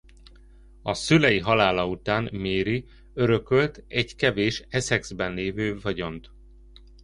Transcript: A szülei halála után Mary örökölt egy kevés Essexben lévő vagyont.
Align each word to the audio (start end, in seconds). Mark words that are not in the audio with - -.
A 0.81 0.93
szülei 0.93 1.39
halála 1.39 1.87
után 1.87 2.29
Mary 2.31 2.85
örökölt 3.13 3.83
egy 3.87 4.15
kevés 4.15 4.63
Essexben 4.69 5.33
lévő 5.33 5.79
vagyont. 5.79 6.31